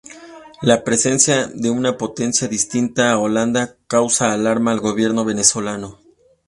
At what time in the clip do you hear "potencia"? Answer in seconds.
1.95-2.47